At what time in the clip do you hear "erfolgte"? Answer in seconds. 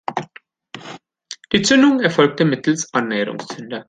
1.99-2.43